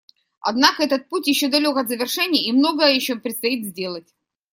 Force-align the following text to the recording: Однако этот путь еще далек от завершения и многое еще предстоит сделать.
Однако 0.39 0.81
этот 0.81 1.09
путь 1.09 1.27
еще 1.27 1.47
далек 1.47 1.77
от 1.77 1.87
завершения 1.87 2.43
и 2.43 2.51
многое 2.51 2.95
еще 2.95 3.17
предстоит 3.17 3.63
сделать. 3.65 4.11